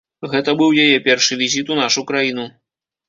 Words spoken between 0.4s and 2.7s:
быў яе першы візіт у нашу краіну.